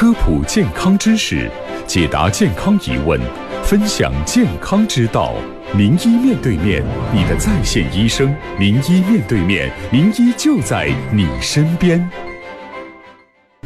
[0.00, 1.50] 科普健康知识，
[1.84, 3.20] 解答健康疑问，
[3.64, 5.34] 分享健康之道。
[5.76, 8.32] 名医面对面，你的在线医生。
[8.56, 12.08] 名医面对面，名医就在你身边。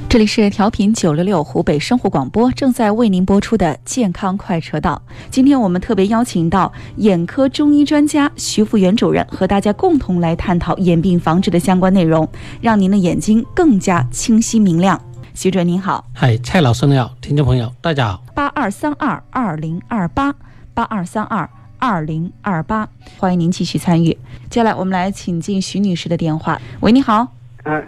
[0.09, 5.03] 这里是调频九六六湖北生活广播，正在为您播出的健康快车道。
[5.31, 12.27] 今天我们特别邀请到眼科中医专家徐福元主任，和大家共同来探讨眼病防治的相关内容，
[12.63, 14.99] 让您的眼睛更加清晰明亮。
[15.35, 20.35] 徐主任您好，嗨，蔡老师你好，听众朋友大家好，八二三二二零二八
[20.75, 21.49] 八二三二
[21.79, 24.11] 二零二八，欢迎您继续参与。
[24.51, 26.61] 接下来我们来请进徐女士的电话。
[26.81, 27.27] 喂，你好。
[27.65, 27.83] 嗯，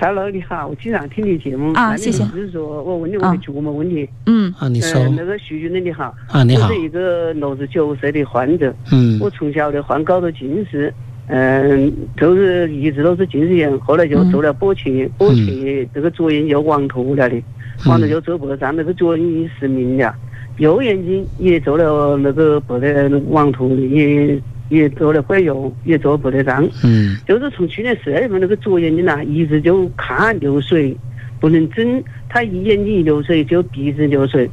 [0.00, 2.24] 小楼你好，我经常听你节目啊谢谢。
[2.28, 4.08] 就是说我问你个角膜问题。
[4.24, 4.52] 嗯。
[4.58, 4.98] 啊，你说。
[4.98, 6.66] 呃，那个徐主任你好，啊，你好。
[6.66, 9.20] 我，是一个六十九岁的患者，嗯。
[9.20, 10.92] 我从小的患高度近视，
[11.28, 17.42] 嗯，就是一直都是近视眼，后来就做了玻切，玻切这个左眼就网脱了的，
[17.86, 20.14] 完了就做白障，那个左眼失明了，
[20.58, 26.64] 右眼睛也做了那个白的网脱的，也也做了灰油，也做白内障。
[26.84, 30.96] 嗯就是从去年十二月份那个左眼睛呐，一直就看流水，
[31.40, 34.48] 不能睁，他一眼睛一流水就鼻子流水。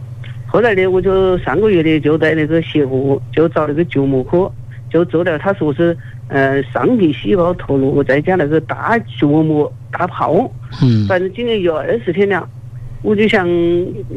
[0.47, 4.52] 后来呢，我就上个月呢就在那个协和就找那个角膜科，
[4.94, 10.50] 就做了，他说是呃上皮细胞脱落，再加那个大角膜大泡，
[10.83, 12.47] 嗯反正今年有二十天了。
[13.02, 13.45] 我就想，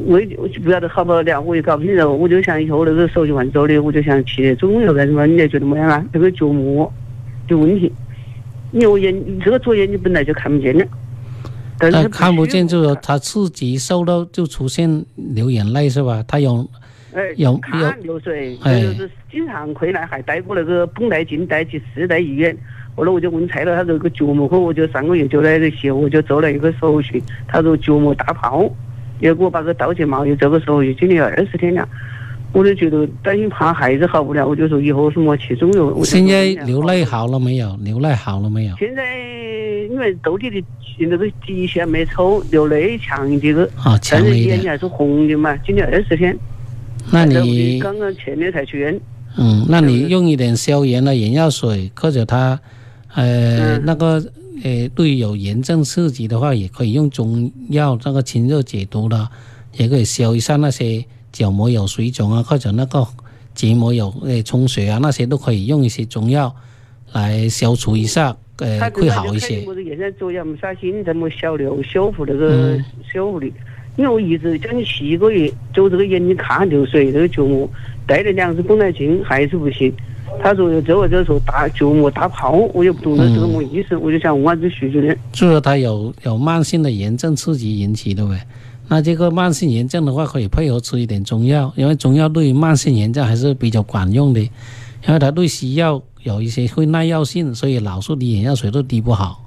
[0.07, 2.17] 我也不晓得好不好了，我也搞不清楚。
[2.17, 5.27] 我就想以后那个手术完之后呢，我就想去中药干什么？
[5.27, 6.05] 你觉得怎么样啊？
[6.13, 6.93] 这个角膜
[7.49, 7.93] 的问题，
[8.71, 10.87] 因为我眼这个左眼睛本来就看不见了，
[11.79, 16.23] 但是他看不见就就是他自己受到就出现流眼泪是吧？
[16.29, 16.65] 他有
[17.17, 22.55] 哎有有看流水，哎就是经常回来，还带过那个绷带镜带去四代医院。
[22.95, 28.71] 后来我就问蔡了，他说个角膜科，我就上个月就在这协和就做了一个手续，他说角膜大泡，
[29.21, 31.89] 又给我把个倒睫毛又做个手续，经历了二十天了。
[32.53, 36.05] 我就觉得担心怕孩子好不了，我就说以后什么去中药。
[36.05, 37.77] 现在流泪好了没有？
[37.83, 38.77] 流泪好了没有？
[38.79, 39.03] 现在
[39.91, 40.65] 因为兜底的
[40.99, 44.39] 那个底线没抽，流泪强一点个，啊，强但是。
[44.39, 45.55] 眼睛还是红的嘛。
[45.67, 46.35] 今年二十天，
[47.13, 49.01] 那你刚刚前面才去院。
[49.39, 52.59] 嗯，那你用一点消炎的眼药水，或者它
[53.15, 54.15] 呃嗯那个
[54.65, 59.29] 呃对于有炎症刺激的话，也可以用中药那个清热解毒的，
[59.77, 63.07] 也可以消一下那些角膜有水肿啊，或者那个
[63.55, 66.55] 结膜有呃充血啊，那些都可以用一些中药
[67.13, 69.63] 来消除一下，呃会好一些。
[69.67, 73.47] 我现在做要么杀心，怎么小六修复那个嗯修复的，
[73.97, 77.69] 因为我一直将近七个月，就这个眼睛看流水，这个角膜
[78.07, 79.93] 戴了两次绷带镜还是不行。
[80.43, 85.17] 他说这个就是说大角膜大泡，我也不懂这是什么意思，我就想问下这徐主任。
[85.33, 88.47] 就是他有有慢性的炎症刺激引起的呗。
[88.89, 99.46] 那这个慢性炎症的话，可以配合吃一点中药，因为中药对于慢性炎症还是比较管用的，因为它对西药有一些会耐药性，所以老是滴眼药水都滴不好。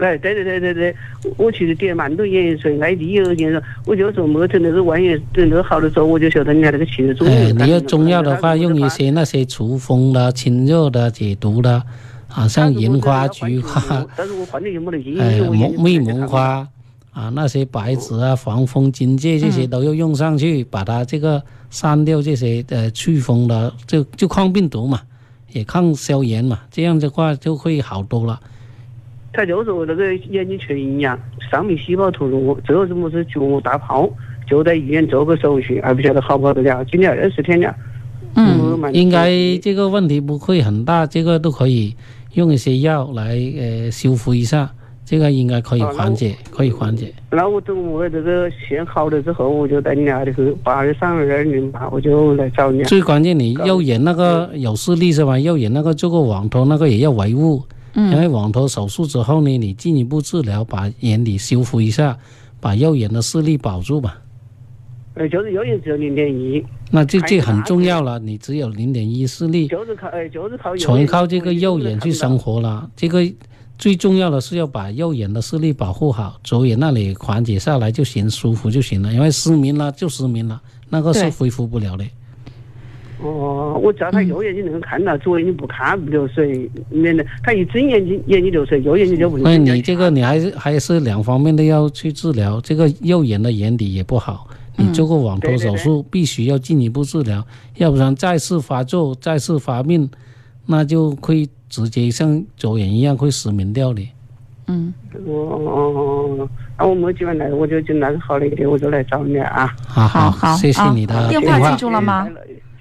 [0.00, 7.32] 哎，对对对对对，我我其实点蛮多眼药水，爱滴有眼药，我就说没等那个万一等那个好的时候，我就晓得人家那个去的中药。
[7.32, 11.82] 哎，你要中药的话，用一些那些除风的、清热的、解毒的，
[12.28, 16.68] 啊，像银花、菊花，但是我换的有没得劲，哎，我眼睛木蜜不太看蒙花
[17.12, 25.00] 啊，那些白芷啊、防风、荆芥这些都要用上去，把它这个删掉这些呃祛风的，就就抗病毒嘛，
[25.52, 28.40] 也抗消炎嘛，这样的话就会好多了。
[29.32, 31.18] 他就说那个眼睛缺营养，
[31.50, 34.10] 上皮细胞脱落，这个是么是角膜大泡，
[34.48, 36.84] 就在医院做个手术，还不晓得好不好得了。
[36.84, 37.74] 今年二十天了，
[38.34, 41.94] 嗯，应该这个问题不会很大，这个都可以
[42.34, 44.68] 用一些药来呃修复一下，
[45.04, 47.14] 这个应该可以缓解，可以缓解。
[47.30, 52.82] 那我等我这个线好了之后，我就带你俩的去八二三二零八，我就来找你。
[52.82, 55.38] 最关键你右眼那个有视力是吧？
[55.38, 57.62] 右眼那个做个网脱那个也要维护。
[57.94, 62.18] 因为网脱手术之后呢，你进一步治疗，把眼底修复一下，
[62.60, 64.18] 把右眼的视力保住吧。
[65.14, 72.38] 呃，就是右眼只有零点一，那这这很重要了，你只有零点一视力，就是靠哎，就是靠右眼纯靠这个右眼去生。
[72.38, 72.88] 活了。
[72.94, 73.20] 这个
[73.76, 79.12] 最重要的是要把右眼的视力保护好，左眼那里缓解下来就行，舒服就行了。
[79.12, 82.04] 因为失明了就失明了，那个是恢复不了的。
[83.20, 89.74] 哦，我叫他右眼睛能够看到，左眼睛不看不流水，免得他一睁眼睛眼睛流水，右眼睛就不流所以水。
[89.74, 94.46] 你这个你还是还是两方面的要去治疗，这个右眼的眼底也不好。
[94.76, 97.44] 你做过网脱手术，必须要进一步治疗，
[97.76, 100.08] 要不然再次发作、再次发病，
[100.66, 104.08] 那就会直接像左眼一样会失明掉的。
[104.68, 104.94] 嗯，
[105.26, 106.48] 哦，
[106.78, 109.74] 那我没机会来，我就就那个好了一点，我就来找你啊。
[109.86, 111.76] 好好好谢谢你的啊电话电话记。
[111.76, 112.26] 住了吗？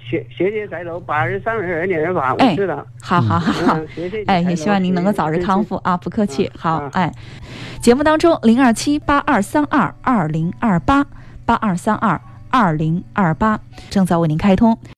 [0.09, 2.83] 谢谢谢在楼八二三二二零二八，哎我知道。
[3.00, 3.77] 好好好。
[3.77, 4.23] 嗯，谢谢。
[4.23, 5.95] 哎，也希望您能够早日康复啊！
[5.95, 6.57] 不客气嗯。
[6.57, 7.13] 好嗯，哎，
[7.79, 11.06] 节目当中零二七八二三二二零二八
[11.45, 12.19] 八二三二
[12.50, 13.59] 二零二八
[13.91, 14.75] 正在为您开通。